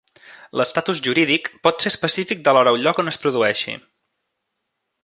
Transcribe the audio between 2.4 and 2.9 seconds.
de l'hora o